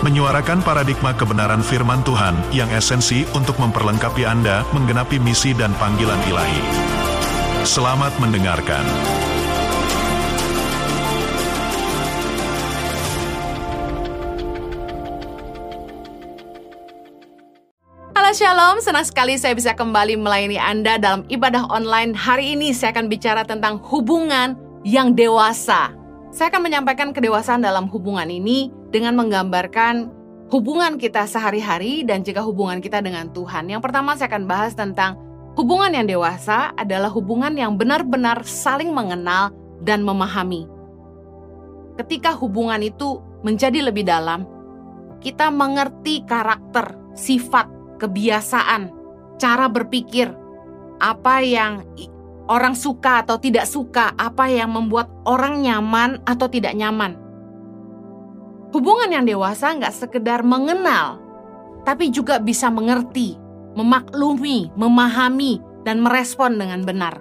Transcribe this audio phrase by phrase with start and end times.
[0.00, 6.62] menyuarakan paradigma kebenaran firman Tuhan yang esensi untuk memperlengkapi Anda menggenapi misi dan panggilan ilahi.
[7.68, 8.80] Selamat mendengarkan.
[18.16, 22.16] Halo Shalom, senang sekali saya bisa kembali melayani Anda dalam ibadah online.
[22.16, 25.92] Hari ini saya akan bicara tentang hubungan yang dewasa.
[26.32, 30.10] Saya akan menyampaikan kedewasaan dalam hubungan ini dengan menggambarkan
[30.50, 33.70] hubungan kita sehari-hari dan juga hubungan kita dengan Tuhan.
[33.70, 35.14] Yang pertama saya akan bahas tentang
[35.54, 39.54] hubungan yang dewasa adalah hubungan yang benar-benar saling mengenal
[39.86, 40.66] dan memahami.
[41.98, 44.44] Ketika hubungan itu menjadi lebih dalam,
[45.22, 47.68] kita mengerti karakter, sifat,
[48.02, 48.90] kebiasaan,
[49.38, 50.32] cara berpikir,
[50.98, 51.84] apa yang
[52.50, 57.29] orang suka atau tidak suka, apa yang membuat orang nyaman atau tidak nyaman.
[58.70, 61.18] Hubungan yang dewasa nggak sekedar mengenal,
[61.82, 63.34] tapi juga bisa mengerti,
[63.74, 67.18] memaklumi, memahami, dan merespon dengan benar.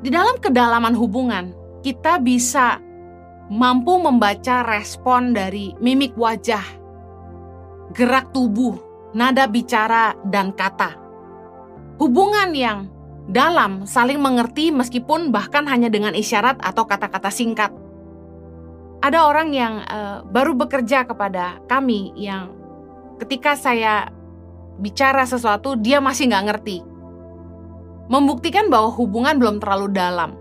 [0.00, 1.52] Di dalam kedalaman hubungan,
[1.84, 2.80] kita bisa
[3.52, 6.64] mampu membaca respon dari mimik wajah,
[7.92, 8.80] gerak tubuh,
[9.12, 10.96] nada bicara, dan kata.
[12.00, 12.88] Hubungan yang
[13.28, 17.74] dalam saling mengerti meskipun bahkan hanya dengan isyarat atau kata-kata singkat
[19.06, 22.50] ada orang yang uh, baru bekerja kepada kami yang
[23.22, 24.10] ketika saya
[24.82, 26.82] bicara sesuatu dia masih nggak ngerti.
[28.10, 30.34] Membuktikan bahwa hubungan belum terlalu dalam.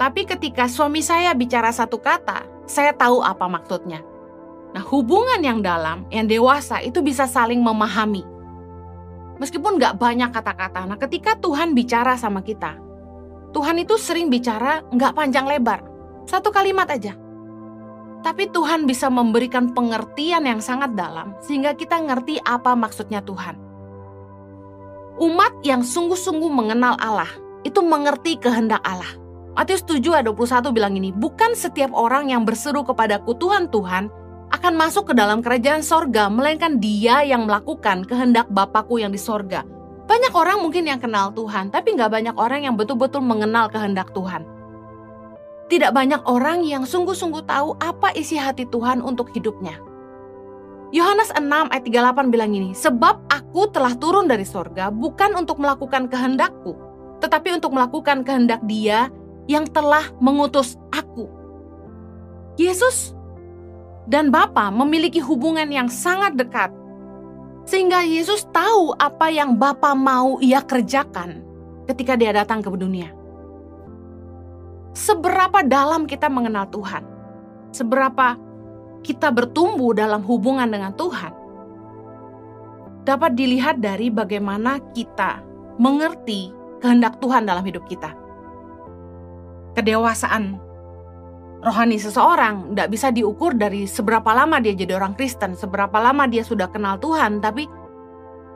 [0.00, 4.00] Tapi ketika suami saya bicara satu kata, saya tahu apa maksudnya.
[4.72, 8.24] Nah hubungan yang dalam, yang dewasa itu bisa saling memahami.
[9.36, 12.80] Meskipun nggak banyak kata-kata, nah ketika Tuhan bicara sama kita,
[13.52, 15.84] Tuhan itu sering bicara nggak panjang lebar,
[16.24, 17.25] satu kalimat aja
[18.26, 23.54] tapi Tuhan bisa memberikan pengertian yang sangat dalam sehingga kita ngerti apa maksudnya Tuhan.
[25.22, 27.30] Umat yang sungguh-sungguh mengenal Allah
[27.62, 29.14] itu mengerti kehendak Allah.
[29.54, 34.10] Matius 7 ayat 21 bilang ini, bukan setiap orang yang berseru kepadaku Tuhan Tuhan
[34.52, 39.62] akan masuk ke dalam kerajaan sorga, melainkan dia yang melakukan kehendak Bapakku yang di sorga.
[40.06, 44.55] Banyak orang mungkin yang kenal Tuhan, tapi nggak banyak orang yang betul-betul mengenal kehendak Tuhan.
[45.66, 49.82] Tidak banyak orang yang sungguh-sungguh tahu apa isi hati Tuhan untuk hidupnya.
[50.94, 56.06] Yohanes 6 ayat 38 bilang ini, Sebab aku telah turun dari sorga bukan untuk melakukan
[56.06, 56.78] kehendakku,
[57.18, 59.10] tetapi untuk melakukan kehendak dia
[59.50, 61.26] yang telah mengutus aku.
[62.54, 63.18] Yesus
[64.06, 66.70] dan Bapa memiliki hubungan yang sangat dekat.
[67.66, 71.42] Sehingga Yesus tahu apa yang Bapa mau ia kerjakan
[71.90, 73.10] ketika dia datang ke dunia
[74.96, 77.04] seberapa dalam kita mengenal Tuhan,
[77.76, 78.40] seberapa
[79.04, 81.36] kita bertumbuh dalam hubungan dengan Tuhan,
[83.04, 85.44] dapat dilihat dari bagaimana kita
[85.76, 86.48] mengerti
[86.80, 88.16] kehendak Tuhan dalam hidup kita.
[89.76, 90.56] Kedewasaan
[91.60, 96.40] rohani seseorang tidak bisa diukur dari seberapa lama dia jadi orang Kristen, seberapa lama dia
[96.40, 97.68] sudah kenal Tuhan, tapi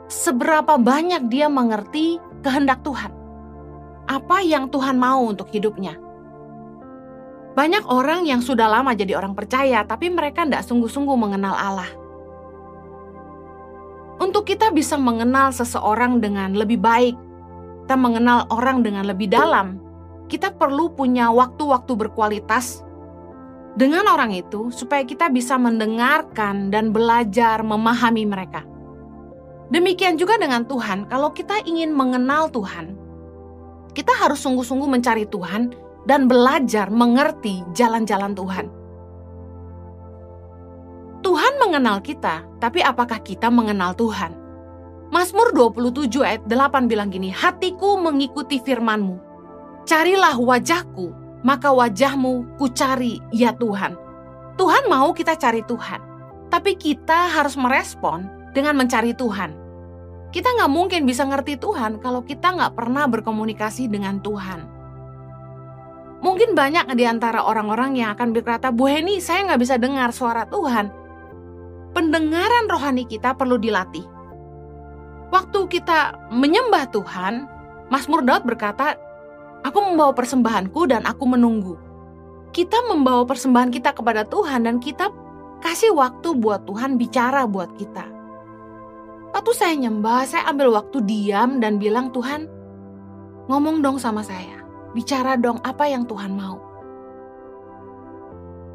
[0.09, 3.13] seberapa banyak dia mengerti kehendak Tuhan.
[4.09, 6.10] Apa yang Tuhan mau untuk hidupnya
[7.51, 11.91] banyak orang yang sudah lama jadi orang percaya, tapi mereka tidak sungguh-sungguh mengenal Allah.
[14.21, 17.17] Untuk kita bisa mengenal seseorang dengan lebih baik,
[17.83, 19.81] kita mengenal orang dengan lebih dalam,
[20.31, 22.87] kita perlu punya waktu-waktu berkualitas
[23.75, 28.63] dengan orang itu supaya kita bisa mendengarkan dan belajar memahami mereka.
[29.71, 32.95] Demikian juga dengan Tuhan, kalau kita ingin mengenal Tuhan,
[33.91, 38.65] kita harus sungguh-sungguh mencari Tuhan dan belajar mengerti jalan-jalan Tuhan.
[41.21, 44.33] Tuhan mengenal kita, tapi apakah kita mengenal Tuhan?
[45.13, 49.21] Mazmur 27 ayat 8 bilang gini, Hatiku mengikuti firmanmu.
[49.85, 51.13] Carilah wajahku,
[51.45, 53.93] maka wajahmu kucari, ya Tuhan.
[54.57, 56.01] Tuhan mau kita cari Tuhan.
[56.51, 59.55] Tapi kita harus merespon dengan mencari Tuhan.
[60.31, 64.80] Kita nggak mungkin bisa ngerti Tuhan kalau kita nggak pernah berkomunikasi dengan Tuhan.
[66.21, 70.45] Mungkin banyak di antara orang-orang yang akan berkata, Bu Heni, saya nggak bisa dengar suara
[70.45, 70.93] Tuhan.
[71.97, 74.05] Pendengaran rohani kita perlu dilatih.
[75.33, 77.49] Waktu kita menyembah Tuhan,
[77.89, 78.95] Mazmur Daud berkata,
[79.65, 81.75] "Aku membawa persembahanku dan aku menunggu."
[82.51, 85.09] Kita membawa persembahan kita kepada Tuhan dan kita
[85.63, 88.05] kasih waktu buat Tuhan bicara buat kita.
[89.31, 92.45] Waktu saya nyembah, saya ambil waktu diam dan bilang, "Tuhan,
[93.47, 94.60] ngomong dong sama saya.
[94.91, 96.59] Bicara dong apa yang Tuhan mau."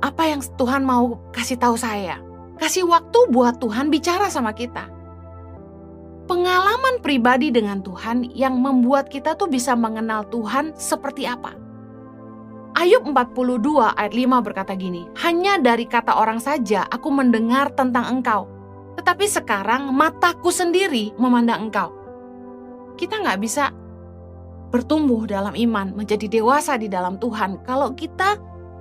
[0.04, 2.20] Apa yang Tuhan mau kasih tahu saya?
[2.60, 4.96] Kasih waktu buat Tuhan bicara sama kita
[6.26, 11.54] pengalaman pribadi dengan Tuhan yang membuat kita tuh bisa mengenal Tuhan seperti apa.
[12.76, 18.44] Ayub 42 ayat 5 berkata gini, Hanya dari kata orang saja aku mendengar tentang engkau,
[19.00, 21.88] tetapi sekarang mataku sendiri memandang engkau.
[23.00, 23.72] Kita nggak bisa
[24.70, 28.36] bertumbuh dalam iman, menjadi dewasa di dalam Tuhan kalau kita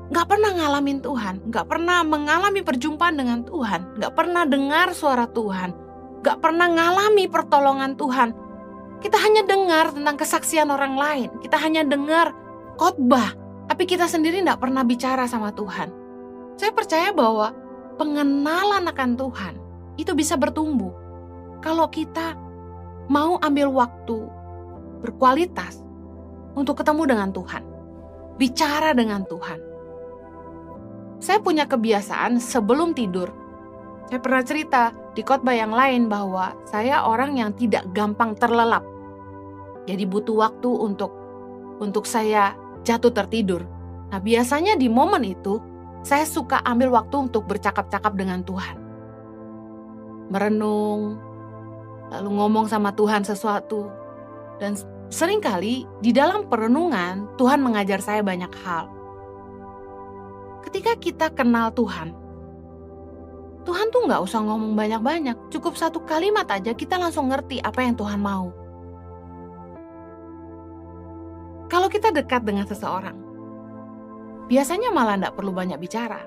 [0.09, 5.85] nggak pernah ngalamin Tuhan, nggak pernah mengalami perjumpaan dengan Tuhan, nggak pernah dengar suara Tuhan,
[6.25, 8.33] gak pernah ngalami pertolongan Tuhan.
[8.97, 11.29] Kita hanya dengar tentang kesaksian orang lain.
[11.37, 12.33] Kita hanya dengar
[12.81, 13.37] khotbah,
[13.69, 15.93] tapi kita sendiri gak pernah bicara sama Tuhan.
[16.57, 17.53] Saya percaya bahwa
[18.01, 19.53] pengenalan akan Tuhan
[20.01, 20.91] itu bisa bertumbuh
[21.61, 22.33] kalau kita
[23.05, 24.25] mau ambil waktu
[25.05, 25.85] berkualitas
[26.57, 27.63] untuk ketemu dengan Tuhan,
[28.41, 29.59] bicara dengan Tuhan.
[31.21, 33.29] Saya punya kebiasaan sebelum tidur,
[34.05, 38.85] saya pernah cerita di khotbah yang lain bahwa saya orang yang tidak gampang terlelap.
[39.89, 41.09] Jadi butuh waktu untuk
[41.81, 42.53] untuk saya
[42.85, 43.65] jatuh tertidur.
[44.13, 45.57] Nah, biasanya di momen itu
[46.05, 48.77] saya suka ambil waktu untuk bercakap-cakap dengan Tuhan.
[50.29, 51.17] Merenung,
[52.13, 53.89] lalu ngomong sama Tuhan sesuatu.
[54.61, 54.77] Dan
[55.09, 58.89] sering kali di dalam perenungan Tuhan mengajar saya banyak hal.
[60.65, 62.11] Ketika kita kenal Tuhan,
[63.65, 67.97] Tuhan tuh nggak usah ngomong banyak-banyak, cukup satu kalimat aja kita langsung ngerti apa yang
[67.97, 68.53] Tuhan mau.
[71.65, 73.17] Kalau kita dekat dengan seseorang,
[74.45, 76.21] biasanya malah nggak perlu banyak bicara.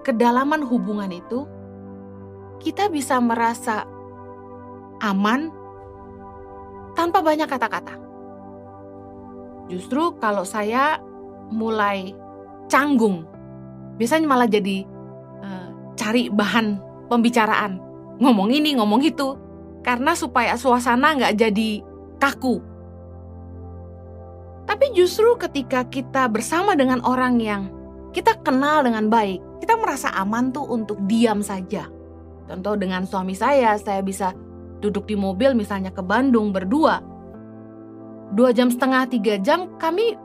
[0.00, 1.44] Kedalaman hubungan itu,
[2.60, 3.84] kita bisa merasa
[5.04, 5.63] aman
[6.94, 7.94] tanpa banyak kata-kata.
[9.68, 10.98] Justru kalau saya
[11.50, 12.14] mulai
[12.70, 13.26] canggung,
[14.00, 14.86] biasanya malah jadi
[15.94, 17.78] cari bahan pembicaraan.
[18.18, 19.38] Ngomong ini, ngomong itu.
[19.84, 21.82] Karena supaya suasana nggak jadi
[22.18, 22.56] kaku.
[24.64, 27.68] Tapi justru ketika kita bersama dengan orang yang
[28.16, 31.84] kita kenal dengan baik, kita merasa aman tuh untuk diam saja.
[32.48, 34.32] Contoh dengan suami saya, saya bisa
[34.84, 37.00] duduk di mobil misalnya ke Bandung berdua.
[38.36, 40.16] Dua jam setengah, tiga jam kami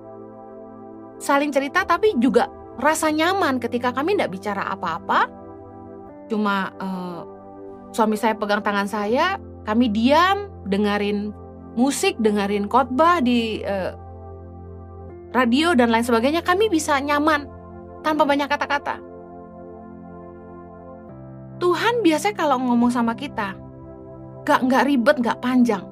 [1.20, 2.48] saling cerita tapi juga
[2.80, 5.28] rasa nyaman ketika kami tidak bicara apa-apa
[6.32, 7.28] cuma uh,
[7.92, 11.34] suami saya pegang tangan saya, kami diam, dengerin
[11.74, 13.98] musik, dengerin khotbah di uh,
[15.34, 17.50] radio dan lain sebagainya, kami bisa nyaman
[18.06, 19.02] tanpa banyak kata-kata.
[21.60, 23.58] Tuhan biasanya kalau ngomong sama kita,
[24.50, 25.86] gak, gak ribet, gak panjang,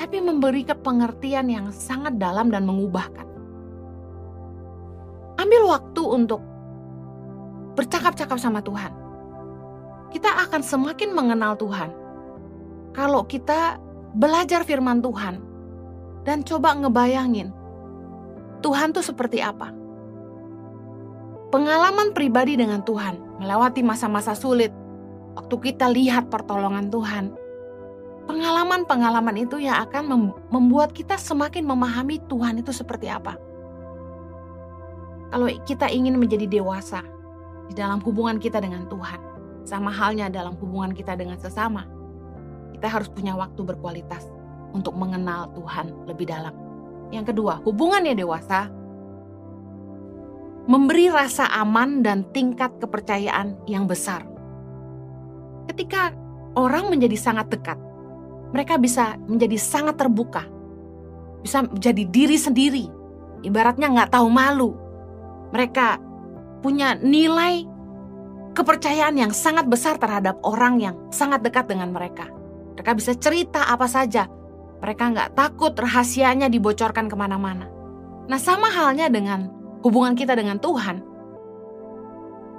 [0.00, 3.28] tapi memberi pengertian yang sangat dalam dan mengubahkan.
[5.36, 6.40] Ambil waktu untuk
[7.76, 9.06] bercakap-cakap sama Tuhan
[10.16, 11.92] kita akan semakin mengenal Tuhan.
[12.96, 13.76] Kalau kita
[14.16, 15.36] belajar firman Tuhan
[16.24, 17.52] dan coba ngebayangin
[18.64, 19.68] Tuhan tuh seperti apa.
[21.52, 24.72] Pengalaman pribadi dengan Tuhan melewati masa-masa sulit,
[25.36, 27.36] waktu kita lihat pertolongan Tuhan,
[28.26, 33.38] pengalaman-pengalaman itu yang akan membuat kita semakin memahami Tuhan itu seperti apa.
[35.30, 37.02] Kalau kita ingin menjadi dewasa
[37.66, 39.18] di dalam hubungan kita dengan Tuhan,
[39.66, 41.86] sama halnya dalam hubungan kita dengan sesama.
[42.70, 44.30] Kita harus punya waktu berkualitas
[44.70, 46.54] untuk mengenal Tuhan lebih dalam.
[47.10, 48.70] Yang kedua, hubungan yang dewasa
[50.66, 54.26] memberi rasa aman dan tingkat kepercayaan yang besar.
[55.70, 56.14] Ketika
[56.54, 57.78] orang menjadi sangat dekat,
[58.56, 60.48] mereka bisa menjadi sangat terbuka,
[61.44, 62.88] bisa menjadi diri sendiri,
[63.44, 64.72] ibaratnya nggak tahu malu.
[65.52, 66.00] Mereka
[66.64, 67.68] punya nilai
[68.56, 72.32] kepercayaan yang sangat besar terhadap orang yang sangat dekat dengan mereka.
[72.80, 74.24] Mereka bisa cerita apa saja.
[74.80, 77.68] Mereka nggak takut rahasianya dibocorkan ke mana-mana.
[78.24, 79.52] Nah sama halnya dengan
[79.84, 81.04] hubungan kita dengan Tuhan.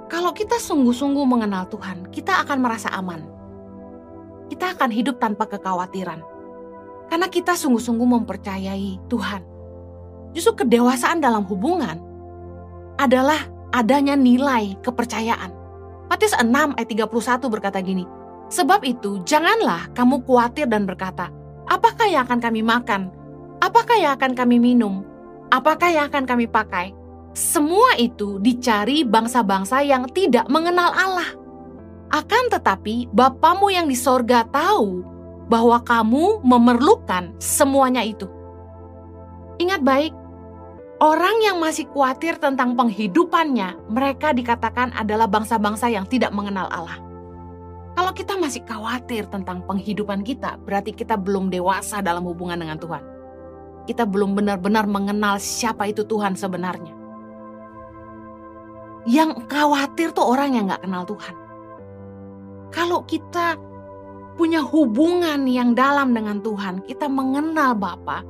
[0.06, 3.37] Kalau kita sungguh-sungguh mengenal Tuhan, kita akan merasa aman.
[4.48, 6.20] Kita akan hidup tanpa kekhawatiran.
[7.08, 9.42] Karena kita sungguh-sungguh mempercayai Tuhan.
[10.36, 11.96] Justru kedewasaan dalam hubungan
[13.00, 13.38] adalah
[13.72, 15.58] adanya nilai kepercayaan
[16.08, 18.08] Matius 6 ayat 31 berkata gini,
[18.48, 21.28] Sebab itu, janganlah kamu khawatir dan berkata,
[21.68, 23.12] "Apakah yang akan kami makan?
[23.60, 25.04] Apakah yang akan kami minum?
[25.52, 26.96] Apakah yang akan kami pakai?"
[27.36, 31.28] Semua itu dicari bangsa-bangsa yang tidak mengenal Allah.
[32.08, 35.04] Akan tetapi, Bapamu yang di sorga tahu
[35.48, 38.24] bahwa kamu memerlukan semuanya itu.
[39.60, 40.12] Ingat baik,
[41.04, 47.00] orang yang masih khawatir tentang penghidupannya, mereka dikatakan adalah bangsa-bangsa yang tidak mengenal Allah.
[47.98, 53.02] Kalau kita masih khawatir tentang penghidupan kita, berarti kita belum dewasa dalam hubungan dengan Tuhan.
[53.90, 56.94] Kita belum benar-benar mengenal siapa itu Tuhan sebenarnya.
[59.08, 61.47] Yang khawatir tuh orang yang gak kenal Tuhan.
[62.68, 63.56] Kalau kita
[64.36, 68.22] punya hubungan yang dalam dengan Tuhan, kita mengenal Bapa,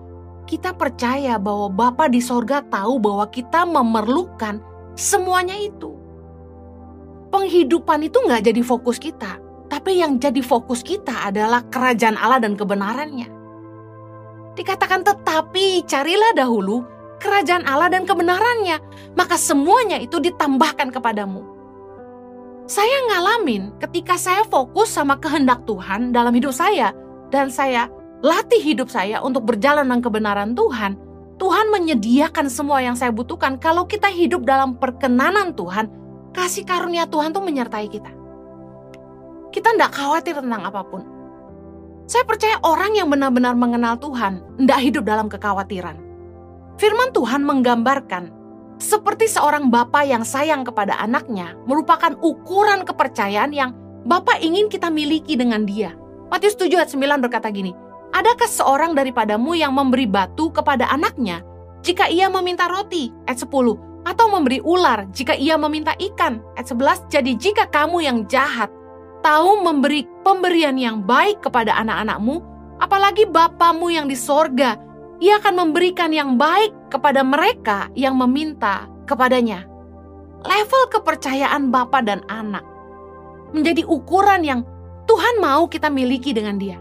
[0.49, 4.62] kita percaya bahwa Bapa di sorga tahu bahwa kita memerlukan
[4.97, 5.92] semuanya itu.
[7.28, 9.37] Penghidupan itu nggak jadi fokus kita,
[9.68, 13.28] tapi yang jadi fokus kita adalah kerajaan Allah dan kebenarannya.
[14.57, 16.83] Dikatakan tetapi carilah dahulu
[17.21, 18.80] kerajaan Allah dan kebenarannya,
[19.12, 21.57] maka semuanya itu ditambahkan kepadamu.
[22.68, 26.92] Saya ngalamin ketika saya fokus sama kehendak Tuhan dalam hidup saya
[27.32, 27.88] dan saya
[28.20, 31.00] latih hidup saya untuk berjalan dengan kebenaran Tuhan.
[31.40, 33.56] Tuhan menyediakan semua yang saya butuhkan.
[33.56, 35.88] Kalau kita hidup dalam perkenanan Tuhan,
[36.37, 38.12] kasih karunia Tuhan tuh menyertai kita.
[39.48, 41.00] Kita tidak khawatir tentang apa pun.
[42.04, 45.96] Saya percaya orang yang benar-benar mengenal Tuhan tidak hidup dalam kekhawatiran.
[46.76, 48.38] Firman Tuhan menggambarkan
[48.78, 53.70] seperti seorang bapak yang sayang kepada anaknya merupakan ukuran kepercayaan yang
[54.06, 55.94] bapak ingin kita miliki dengan dia.
[56.30, 57.75] Matius 7 ayat 9 berkata gini,
[58.14, 61.44] Adakah seorang daripadamu yang memberi batu kepada anaknya
[61.85, 63.12] jika ia meminta roti?
[63.28, 64.06] Ayat 10.
[64.08, 66.40] Atau memberi ular jika ia meminta ikan?
[66.56, 67.12] Ayat 11.
[67.12, 68.73] Jadi jika kamu yang jahat
[69.20, 72.40] tahu memberi pemberian yang baik kepada anak-anakmu,
[72.78, 74.78] apalagi Bapamu yang di sorga,
[75.18, 79.64] ia akan memberikan yang baik kepada mereka yang meminta kepadanya.
[80.45, 82.62] Level kepercayaan Bapa dan anak
[83.52, 84.61] menjadi ukuran yang
[85.09, 86.78] Tuhan mau kita miliki dengan dia.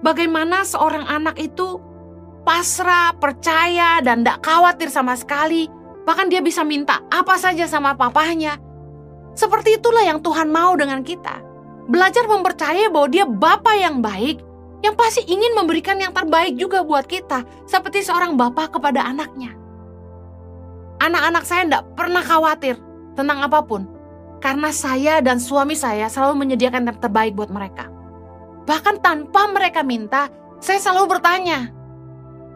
[0.00, 1.80] Bagaimana seorang anak itu
[2.44, 5.68] pasrah, percaya, dan tidak khawatir sama sekali.
[6.04, 8.60] Bahkan dia bisa minta apa saja sama papahnya.
[9.32, 11.40] Seperti itulah yang Tuhan mau dengan kita.
[11.88, 14.40] Belajar mempercayai bahwa dia Bapa yang baik,
[14.84, 19.56] yang pasti ingin memberikan yang terbaik juga buat kita, seperti seorang Bapak kepada anaknya.
[21.00, 22.76] Anak-anak saya tidak pernah khawatir
[23.16, 23.88] tentang apa pun,
[24.44, 27.88] karena saya dan suami saya selalu menyediakan yang terbaik buat mereka.
[28.68, 30.28] Bahkan tanpa mereka minta,
[30.60, 31.72] saya selalu bertanya,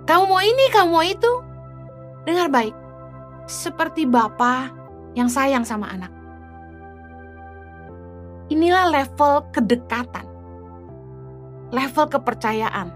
[0.05, 1.33] kamu mau ini, kamu mau itu?
[2.29, 2.77] Dengar baik,
[3.49, 4.69] seperti Bapak
[5.17, 6.13] yang sayang sama anak.
[8.53, 10.28] Inilah level kedekatan,
[11.73, 12.89] level kepercayaan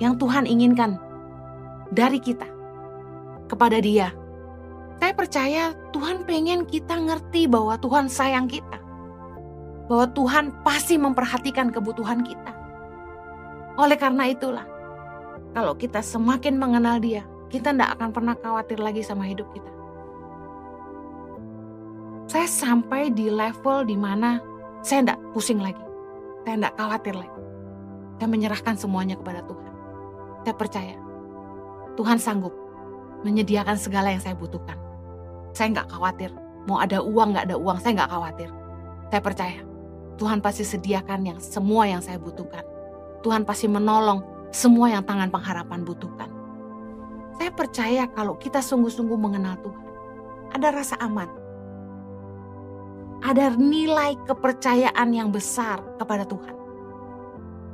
[0.00, 1.00] yang Tuhan inginkan
[1.92, 2.48] dari kita
[3.48, 4.12] kepada Dia.
[4.96, 8.80] Saya percaya Tuhan pengen kita ngerti bahwa Tuhan sayang kita.
[9.86, 12.52] Bahwa Tuhan pasti memperhatikan kebutuhan kita.
[13.76, 14.64] Oleh karena itulah,
[15.52, 19.70] kalau kita semakin mengenal dia, kita tidak akan pernah khawatir lagi sama hidup kita.
[22.26, 24.42] Saya sampai di level di mana
[24.82, 25.84] saya tidak pusing lagi.
[26.42, 27.35] Saya tidak khawatir lagi.
[28.16, 29.72] Saya menyerahkan semuanya kepada Tuhan.
[30.44, 30.96] Saya percaya
[31.96, 32.54] Tuhan sanggup
[33.24, 34.76] menyediakan segala yang saya butuhkan.
[35.56, 36.30] Saya nggak khawatir.
[36.68, 38.50] Mau ada uang nggak ada uang, saya nggak khawatir.
[39.08, 39.60] Saya percaya
[40.16, 42.64] Tuhan pasti sediakan yang semua yang saya butuhkan.
[43.20, 46.30] Tuhan pasti menolong semua yang tangan pengharapan butuhkan.
[47.36, 49.84] Saya percaya kalau kita sungguh-sungguh mengenal Tuhan,
[50.56, 51.28] ada rasa aman,
[53.20, 56.56] ada nilai kepercayaan yang besar kepada Tuhan.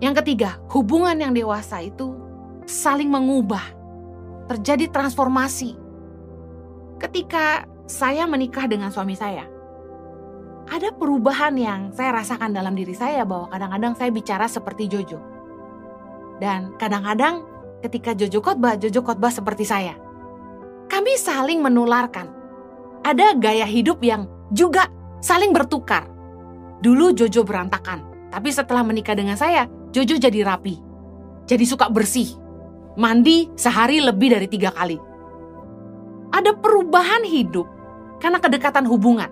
[0.02, 2.18] Yang ketiga, hubungan yang dewasa itu
[2.66, 3.62] saling mengubah,
[4.50, 5.78] terjadi transformasi.
[6.98, 9.46] Ketika saya menikah dengan suami saya,
[10.66, 15.22] ada perubahan yang saya rasakan dalam diri saya bahwa kadang-kadang saya bicara seperti Jojo.
[16.42, 17.46] Dan kadang-kadang
[17.86, 19.94] ketika Jojo khotbah, Jojo khotbah seperti saya.
[20.90, 22.26] Kami saling menularkan.
[23.06, 24.90] Ada gaya hidup yang juga
[25.22, 26.10] saling bertukar.
[26.82, 30.80] Dulu Jojo berantakan, tapi setelah menikah dengan saya, Jojo jadi rapi.
[31.46, 32.32] Jadi suka bersih.
[32.96, 34.96] Mandi sehari lebih dari tiga kali.
[36.32, 37.68] Ada perubahan hidup
[38.20, 39.28] karena kedekatan hubungan.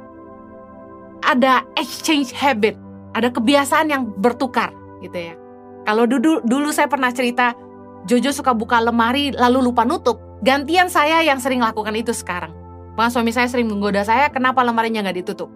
[1.20, 2.76] Ada exchange habit,
[3.12, 4.72] ada kebiasaan yang bertukar
[5.04, 5.34] gitu ya.
[5.84, 7.52] Kalau dulu dulu saya pernah cerita
[8.08, 10.16] Jojo suka buka lemari lalu lupa nutup.
[10.40, 12.52] Gantian saya yang sering lakukan itu sekarang.
[12.96, 15.52] Bahkan suami saya sering menggoda saya, kenapa lemarinya nggak ditutup?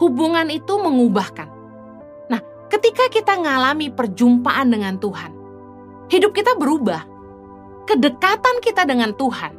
[0.00, 1.49] hubungan itu mengubahkan.
[2.70, 5.34] Ketika kita mengalami perjumpaan dengan Tuhan,
[6.08, 7.04] hidup kita berubah.
[7.90, 9.50] Kedekatan kita dengan Tuhan,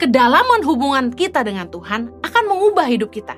[0.00, 3.36] kedalaman hubungan kita dengan Tuhan akan mengubah hidup kita.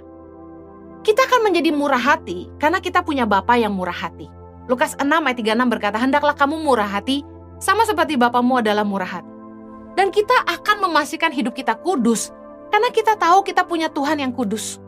[1.02, 4.30] Kita akan menjadi murah hati karena kita punya Bapa yang murah hati.
[4.70, 7.22] Lukas 6 ayat 36 berkata, Hendaklah kamu murah hati,
[7.62, 9.30] sama seperti Bapamu adalah murah hati.
[9.94, 12.34] Dan kita akan memastikan hidup kita kudus,
[12.74, 14.82] karena kita tahu kita punya Tuhan yang kudus.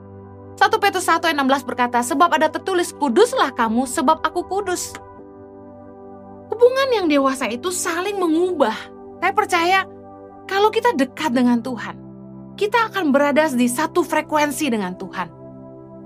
[0.58, 4.90] 1 Petrus 1 ayat 16 berkata, Sebab ada tertulis, kuduslah kamu sebab aku kudus.
[6.50, 8.74] Hubungan yang dewasa itu saling mengubah.
[9.22, 9.78] Saya percaya
[10.50, 11.94] kalau kita dekat dengan Tuhan,
[12.58, 15.30] kita akan berada di satu frekuensi dengan Tuhan.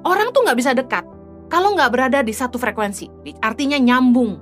[0.04, 1.08] Orang tuh nggak bisa dekat
[1.48, 3.08] kalau nggak berada di satu frekuensi,
[3.40, 4.36] artinya nyambung.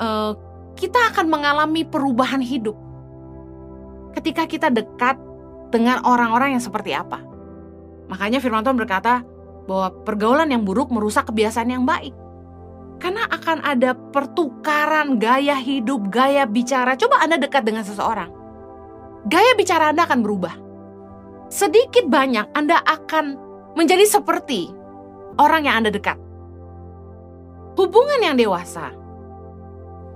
[0.00, 0.32] Uh,
[0.80, 2.76] kita akan mengalami perubahan hidup
[4.16, 5.20] ketika kita dekat
[5.68, 7.31] dengan orang-orang yang seperti apa.
[8.10, 9.22] Makanya firman Tuhan berkata
[9.66, 12.14] bahwa pergaulan yang buruk merusak kebiasaan yang baik.
[13.02, 16.94] Karena akan ada pertukaran gaya hidup, gaya bicara.
[16.94, 18.30] Coba Anda dekat dengan seseorang.
[19.26, 20.54] Gaya bicara Anda akan berubah.
[21.50, 23.38] Sedikit banyak Anda akan
[23.74, 24.70] menjadi seperti
[25.38, 26.18] orang yang Anda dekat.
[27.74, 28.92] Hubungan yang dewasa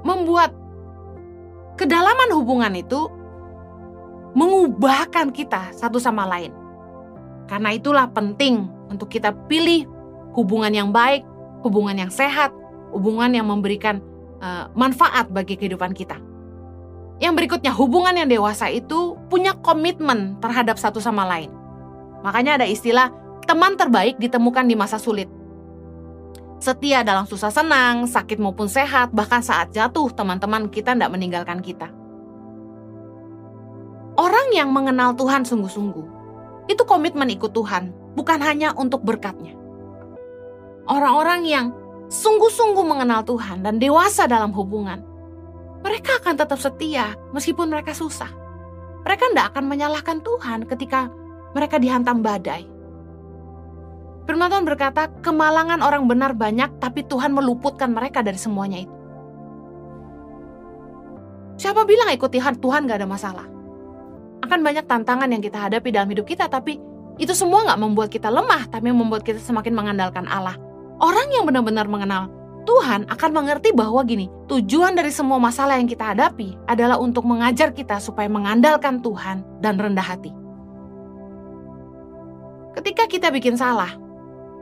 [0.07, 0.55] membuat
[1.75, 3.11] kedalaman hubungan itu
[4.37, 6.66] mengubahkan kita satu sama lain.
[7.47, 9.87] Karena itulah penting untuk kita pilih
[10.35, 11.23] hubungan yang baik,
[11.63, 12.51] hubungan yang sehat,
[12.91, 14.03] hubungan yang memberikan
[14.43, 16.19] uh, manfaat bagi kehidupan kita.
[17.17, 21.49] Yang berikutnya, hubungan yang dewasa itu punya komitmen terhadap satu sama lain.
[22.21, 23.09] Makanya ada istilah
[23.49, 25.31] teman terbaik ditemukan di masa sulit.
[26.57, 31.89] Setia dalam susah senang, sakit maupun sehat, bahkan saat jatuh teman-teman kita tidak meninggalkan kita.
[34.17, 36.16] Orang yang mengenal Tuhan sungguh-sungguh,
[36.67, 39.55] itu komitmen ikut Tuhan, bukan hanya untuk berkatnya.
[40.87, 41.67] Orang-orang yang
[42.11, 45.03] sungguh-sungguh mengenal Tuhan dan dewasa dalam hubungan,
[45.83, 48.31] mereka akan tetap setia meskipun mereka susah.
[49.07, 51.07] Mereka tidak akan menyalahkan Tuhan ketika
[51.55, 52.67] mereka dihantam badai.
[54.27, 58.97] Firman Tuhan berkata, kemalangan orang benar banyak, tapi Tuhan meluputkan mereka dari semuanya itu.
[61.63, 63.56] Siapa bilang ikut Tuhan, Tuhan gak ada masalah
[64.47, 66.79] akan banyak tantangan yang kita hadapi dalam hidup kita, tapi
[67.19, 70.55] itu semua nggak membuat kita lemah, tapi membuat kita semakin mengandalkan Allah.
[70.97, 72.33] Orang yang benar-benar mengenal
[72.67, 77.71] Tuhan akan mengerti bahwa gini, tujuan dari semua masalah yang kita hadapi adalah untuk mengajar
[77.71, 80.35] kita supaya mengandalkan Tuhan dan rendah hati.
[82.75, 83.95] Ketika kita bikin salah,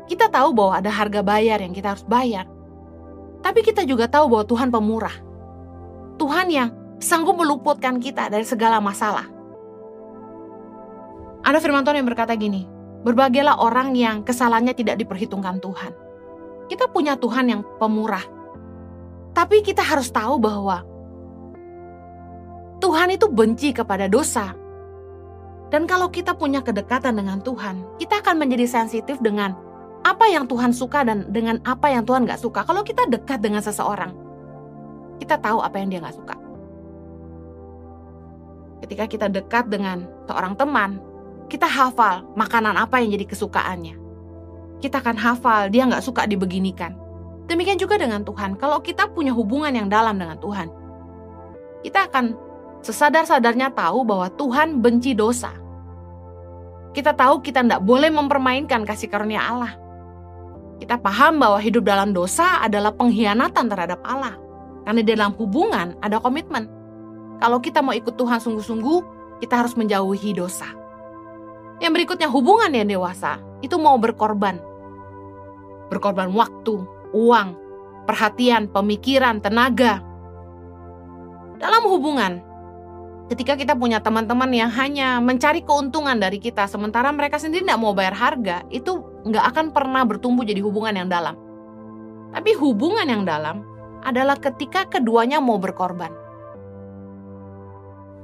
[0.04, 2.44] kita tahu bahwa ada harga bayar yang kita harus bayar.
[3.40, 5.16] Tapi kita juga tahu bahwa Tuhan pemurah.
[6.20, 6.68] Tuhan yang
[7.00, 9.33] sanggup meluputkan kita dari segala masalah.
[11.44, 12.64] Ada firman Tuhan yang berkata gini,
[13.04, 15.92] berbahagialah orang yang kesalahannya tidak diperhitungkan Tuhan.
[16.72, 18.24] Kita punya Tuhan yang pemurah.
[19.36, 20.80] Tapi kita harus tahu bahwa
[22.80, 24.56] Tuhan itu benci kepada dosa.
[25.68, 29.52] Dan kalau kita punya kedekatan dengan Tuhan, kita akan menjadi sensitif dengan
[30.04, 32.64] apa yang Tuhan suka dan dengan apa yang Tuhan gak suka.
[32.64, 34.12] Kalau kita dekat dengan seseorang,
[35.20, 36.36] kita tahu apa yang dia gak suka.
[38.84, 41.00] Ketika kita dekat dengan seorang teman,
[41.48, 43.94] kita hafal makanan apa yang jadi kesukaannya.
[44.80, 46.96] Kita akan hafal dia nggak suka dibeginikan.
[47.44, 48.56] Demikian juga dengan Tuhan.
[48.56, 50.68] Kalau kita punya hubungan yang dalam dengan Tuhan,
[51.84, 52.32] kita akan
[52.80, 55.52] sesadar-sadarnya tahu bahwa Tuhan benci dosa.
[56.94, 59.72] Kita tahu kita tidak boleh mempermainkan kasih karunia Allah.
[60.78, 64.36] Kita paham bahwa hidup dalam dosa adalah pengkhianatan terhadap Allah.
[64.84, 66.68] Karena di dalam hubungan ada komitmen.
[67.40, 68.98] Kalau kita mau ikut Tuhan sungguh-sungguh,
[69.42, 70.83] kita harus menjauhi dosa.
[71.82, 74.60] Yang berikutnya hubungan yang dewasa itu mau berkorban.
[75.90, 76.84] Berkorban waktu,
[77.14, 77.48] uang,
[78.04, 80.04] perhatian, pemikiran, tenaga.
[81.58, 82.42] Dalam hubungan,
[83.32, 87.96] ketika kita punya teman-teman yang hanya mencari keuntungan dari kita, sementara mereka sendiri tidak mau
[87.96, 91.34] bayar harga, itu nggak akan pernah bertumbuh jadi hubungan yang dalam.
[92.34, 93.62] Tapi hubungan yang dalam
[94.04, 96.12] adalah ketika keduanya mau berkorban.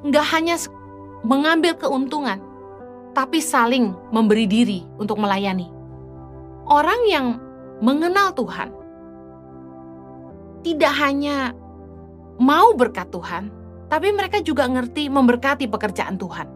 [0.05, 0.57] Nggak hanya
[1.25, 2.41] mengambil keuntungan,
[3.13, 5.67] tapi saling memberi diri untuk melayani.
[6.71, 7.39] Orang yang
[7.83, 8.71] mengenal Tuhan
[10.63, 11.57] tidak hanya
[12.39, 13.51] mau berkat Tuhan,
[13.89, 16.47] tapi mereka juga ngerti memberkati pekerjaan Tuhan.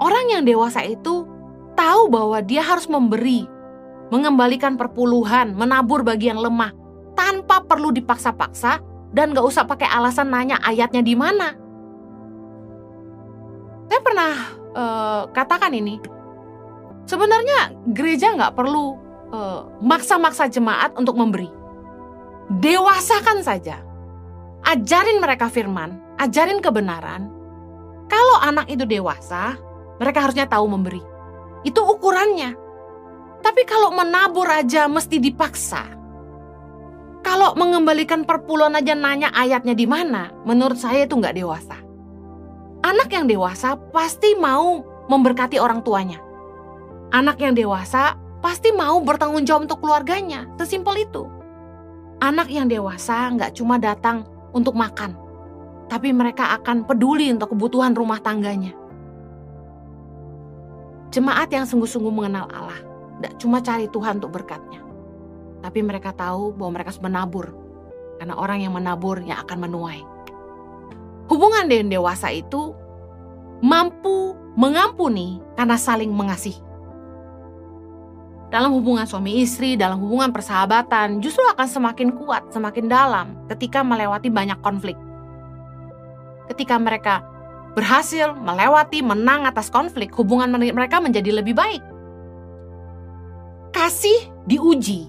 [0.00, 1.28] Orang yang dewasa itu
[1.76, 3.44] tahu bahwa dia harus memberi,
[4.08, 6.72] mengembalikan perpuluhan, menabur bagi yang lemah,
[7.14, 8.80] tanpa perlu dipaksa-paksa
[9.12, 11.52] dan gak usah pakai alasan nanya ayatnya di mana.
[13.90, 15.98] Saya pernah uh, katakan ini,
[17.06, 18.98] sebenarnya gereja nggak perlu
[19.34, 21.50] uh, maksa-maksa jemaat untuk memberi.
[22.50, 23.78] dewasakan saja.
[24.66, 27.30] Ajarin mereka firman, ajarin kebenaran.
[28.10, 29.54] Kalau anak itu dewasa,
[30.02, 31.00] mereka harusnya tahu memberi.
[31.62, 32.58] Itu ukurannya.
[33.40, 35.96] Tapi kalau menabur aja mesti dipaksa.
[37.22, 41.78] Kalau mengembalikan perpuluhan aja nanya ayatnya di mana, menurut saya itu nggak dewasa.
[42.80, 44.80] Anak yang dewasa pasti mau
[45.12, 46.16] memberkati orang tuanya.
[47.12, 50.48] Anak yang dewasa pasti mau bertanggung jawab untuk keluarganya.
[50.56, 51.28] Sesimpel itu.
[52.20, 55.16] Anak yang dewasa nggak cuma datang untuk makan,
[55.88, 58.76] tapi mereka akan peduli untuk kebutuhan rumah tangganya.
[61.10, 62.80] Jemaat yang sungguh-sungguh mengenal Allah,
[63.18, 64.84] tidak cuma cari Tuhan untuk berkatnya,
[65.64, 67.56] tapi mereka tahu bahwa mereka harus menabur,
[68.20, 70.00] karena orang yang menabur yang akan menuai.
[71.30, 72.74] Hubungan dengan dewasa itu
[73.62, 76.58] mampu mengampuni karena saling mengasihi.
[78.50, 84.26] Dalam hubungan suami istri, dalam hubungan persahabatan, justru akan semakin kuat, semakin dalam ketika melewati
[84.26, 84.98] banyak konflik.
[86.50, 87.22] Ketika mereka
[87.78, 91.78] berhasil melewati, menang atas konflik, hubungan mereka menjadi lebih baik.
[93.70, 95.06] Kasih diuji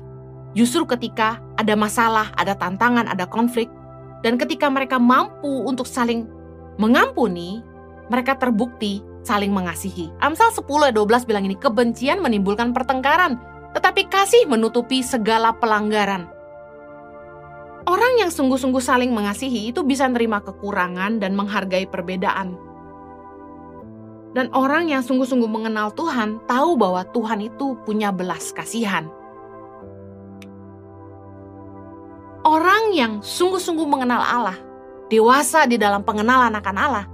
[0.54, 3.74] justru ketika ada masalah, ada tantangan, ada konflik,
[4.22, 6.30] dan ketika mereka mampu untuk saling
[6.78, 7.66] mengampuni,
[8.10, 10.10] mereka terbukti saling mengasihi.
[10.22, 13.38] Amsal 10 ayat 12 bilang ini, kebencian menimbulkan pertengkaran,
[13.74, 16.30] tetapi kasih menutupi segala pelanggaran.
[17.90, 22.54] Orang yang sungguh-sungguh saling mengasihi itu bisa menerima kekurangan dan menghargai perbedaan.
[24.32, 29.10] Dan orang yang sungguh-sungguh mengenal Tuhan tahu bahwa Tuhan itu punya belas kasihan.
[32.42, 34.58] Orang yang sungguh-sungguh mengenal Allah,
[35.14, 37.06] dewasa di dalam pengenalan akan Allah,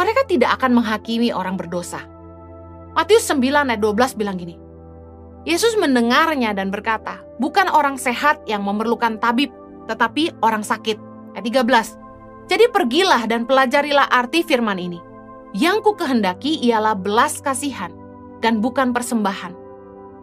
[0.00, 2.00] mereka tidak akan menghakimi orang berdosa.
[2.96, 4.56] Matius 9 ayat 12 bilang gini,
[5.44, 9.52] Yesus mendengarnya dan berkata, bukan orang sehat yang memerlukan tabib,
[9.84, 10.96] tetapi orang sakit.
[11.36, 15.00] Ayat 13, jadi pergilah dan pelajarilah arti firman ini.
[15.52, 17.92] Yang ku kehendaki ialah belas kasihan
[18.40, 19.52] dan bukan persembahan.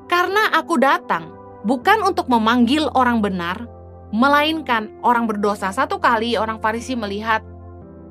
[0.09, 1.29] Karena aku datang
[1.63, 3.63] bukan untuk memanggil orang benar,
[4.11, 5.71] melainkan orang berdosa.
[5.71, 7.41] Satu kali orang Farisi melihat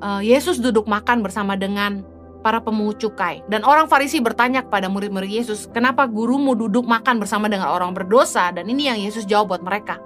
[0.01, 2.01] uh, Yesus duduk makan bersama dengan
[2.41, 3.45] para pemungut cukai.
[3.47, 8.49] Dan orang Farisi bertanya kepada murid-murid Yesus, kenapa gurumu duduk makan bersama dengan orang berdosa?
[8.49, 10.01] Dan ini yang Yesus jawab buat mereka.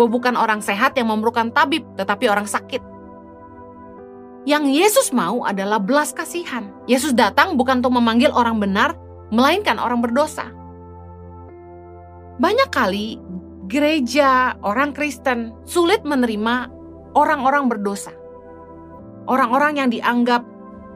[0.00, 2.80] Bahwa bukan orang sehat yang memerlukan tabib, tetapi orang sakit.
[4.48, 6.72] Yang Yesus mau adalah belas kasihan.
[6.88, 8.96] Yesus datang bukan untuk memanggil orang benar,
[9.28, 10.48] melainkan orang berdosa.
[12.40, 13.20] Banyak kali
[13.68, 16.72] gereja, orang Kristen sulit menerima
[17.12, 18.10] orang-orang berdosa
[19.28, 20.42] orang-orang yang dianggap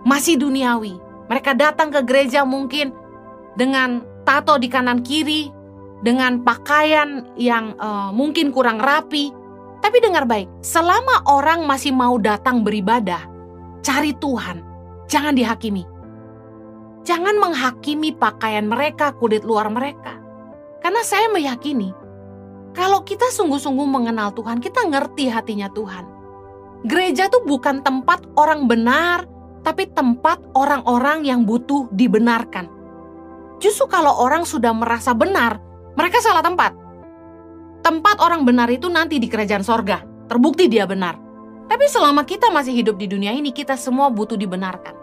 [0.02, 0.96] masih duniawi.
[1.28, 2.90] Mereka datang ke gereja mungkin
[3.54, 5.52] dengan tato di kanan kiri,
[6.02, 9.30] dengan pakaian yang uh, mungkin kurang rapi.
[9.84, 13.22] Tapi dengar baik, selama orang masih mau datang beribadah,
[13.84, 14.62] cari Tuhan,
[15.06, 15.84] jangan dihakimi.
[17.02, 20.22] Jangan menghakimi pakaian mereka, kulit luar mereka.
[20.78, 21.90] Karena saya meyakini,
[22.72, 26.22] kalau kita sungguh-sungguh mengenal Tuhan, kita ngerti hatinya Tuhan
[26.82, 29.22] Gereja tuh bukan tempat orang benar,
[29.62, 32.66] tapi tempat orang-orang yang butuh dibenarkan.
[33.62, 35.62] Justru kalau orang sudah merasa benar,
[35.94, 36.74] mereka salah tempat.
[37.86, 41.14] Tempat orang benar itu nanti di kerajaan sorga, terbukti dia benar.
[41.70, 44.98] Tapi selama kita masih hidup di dunia ini, kita semua butuh dibenarkan.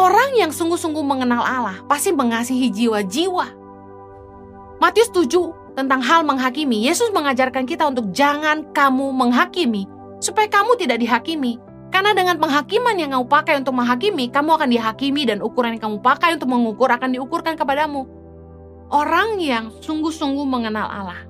[0.00, 3.46] Orang yang sungguh-sungguh mengenal Allah pasti mengasihi jiwa-jiwa.
[4.80, 9.86] Matius 7 tentang hal menghakimi, Yesus mengajarkan kita untuk jangan kamu menghakimi,
[10.18, 11.62] supaya kamu tidak dihakimi.
[11.94, 16.02] Karena dengan penghakiman yang kamu pakai untuk menghakimi, kamu akan dihakimi dan ukuran yang kamu
[16.02, 18.10] pakai untuk mengukur akan diukurkan kepadamu.
[18.90, 21.20] Orang yang sungguh-sungguh mengenal Allah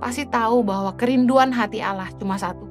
[0.00, 2.64] pasti tahu bahwa kerinduan hati Allah cuma satu,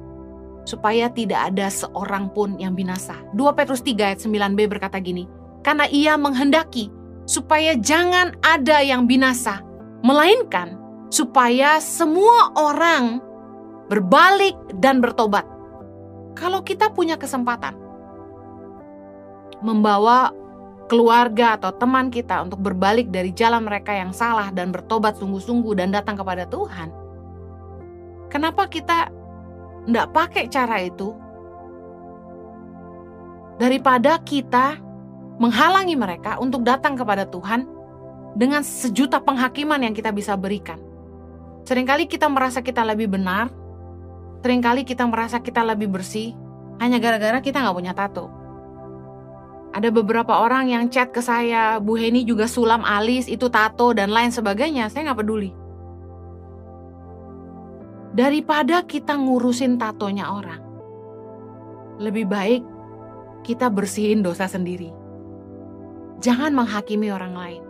[0.66, 3.14] supaya tidak ada seorang pun yang binasa.
[3.34, 5.30] 2 Petrus 3 ayat 9b berkata gini,
[5.62, 6.90] karena ia menghendaki
[7.30, 9.62] supaya jangan ada yang binasa,
[10.00, 10.76] melainkan
[11.10, 13.20] supaya semua orang
[13.90, 15.44] berbalik dan bertobat.
[16.38, 17.74] Kalau kita punya kesempatan
[19.60, 20.32] membawa
[20.88, 25.92] keluarga atau teman kita untuk berbalik dari jalan mereka yang salah dan bertobat sungguh-sungguh dan
[25.92, 26.88] datang kepada Tuhan,
[28.32, 29.10] kenapa kita
[29.86, 31.14] tidak pakai cara itu
[33.60, 34.80] daripada kita
[35.36, 37.79] menghalangi mereka untuk datang kepada Tuhan
[38.34, 40.78] dengan sejuta penghakiman yang kita bisa berikan.
[41.66, 43.50] Seringkali kita merasa kita lebih benar,
[44.40, 46.32] Seringkali kita merasa kita lebih bersih
[46.80, 48.32] hanya gara-gara kita nggak punya tato.
[49.70, 54.10] Ada beberapa orang yang chat ke saya, Bu Heni juga sulam alis, itu tato dan
[54.10, 54.88] lain sebagainya.
[54.88, 55.52] Saya nggak peduli.
[58.10, 60.62] Daripada kita ngurusin tatonya orang,
[62.02, 62.62] lebih baik
[63.46, 64.90] kita bersihin dosa sendiri.
[66.18, 67.62] Jangan menghakimi orang lain.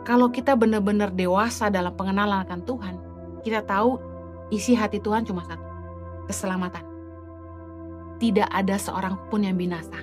[0.00, 2.94] Kalau kita benar-benar dewasa dalam pengenalan akan Tuhan,
[3.44, 4.00] kita tahu
[4.48, 5.66] isi hati Tuhan cuma satu,
[6.24, 6.84] keselamatan.
[8.20, 10.00] Tidak ada seorang pun yang binasa,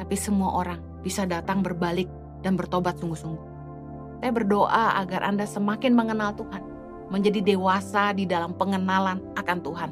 [0.00, 2.08] tapi semua orang bisa datang berbalik
[2.40, 3.44] dan bertobat sungguh-sungguh.
[4.20, 6.64] Saya berdoa agar Anda semakin mengenal Tuhan,
[7.12, 9.90] menjadi dewasa di dalam pengenalan akan Tuhan.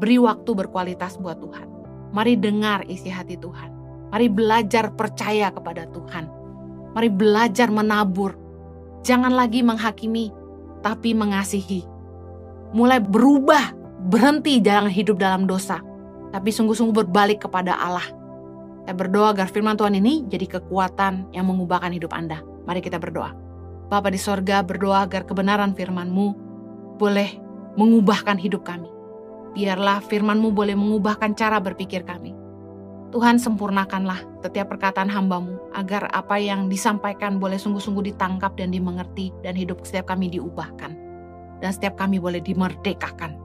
[0.00, 1.68] Beri waktu berkualitas buat Tuhan.
[2.10, 3.70] Mari dengar isi hati Tuhan.
[4.10, 6.43] Mari belajar percaya kepada Tuhan.
[6.94, 8.38] Mari belajar menabur.
[9.02, 10.30] Jangan lagi menghakimi,
[10.80, 11.84] tapi mengasihi.
[12.72, 13.74] Mulai berubah,
[14.08, 15.82] berhenti jangan hidup dalam dosa,
[16.30, 18.06] tapi sungguh-sungguh berbalik kepada Allah.
[18.84, 22.44] Saya berdoa agar firman Tuhan ini jadi kekuatan yang mengubahkan hidup Anda.
[22.68, 23.32] Mari kita berdoa.
[23.88, 26.26] Bapa di sorga berdoa agar kebenaran firman-Mu
[27.00, 27.40] boleh
[27.80, 28.90] mengubahkan hidup kami.
[29.56, 32.33] Biarlah firman-Mu boleh mengubahkan cara berpikir kami.
[33.14, 39.54] Tuhan sempurnakanlah setiap perkataan hambamu agar apa yang disampaikan boleh sungguh-sungguh ditangkap dan dimengerti dan
[39.54, 40.90] hidup setiap kami diubahkan.
[41.62, 43.38] Dan setiap kami boleh dimerdekakan.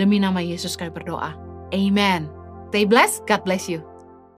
[0.00, 1.36] Demi nama Yesus kami berdoa.
[1.76, 2.32] Amen.
[2.72, 3.28] Stay blessed.
[3.28, 3.84] God bless you.